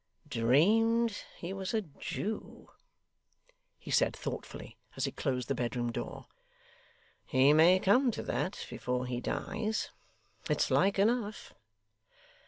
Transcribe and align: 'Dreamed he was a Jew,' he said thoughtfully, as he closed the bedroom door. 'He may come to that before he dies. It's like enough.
'Dreamed 0.27 1.21
he 1.37 1.53
was 1.53 1.75
a 1.75 1.83
Jew,' 1.83 2.71
he 3.77 3.91
said 3.91 4.15
thoughtfully, 4.15 4.75
as 4.95 5.05
he 5.05 5.11
closed 5.11 5.47
the 5.47 5.53
bedroom 5.53 5.91
door. 5.91 6.25
'He 7.23 7.53
may 7.53 7.77
come 7.79 8.09
to 8.09 8.23
that 8.23 8.65
before 8.67 9.05
he 9.05 9.21
dies. 9.21 9.91
It's 10.49 10.71
like 10.71 10.97
enough. 10.97 11.53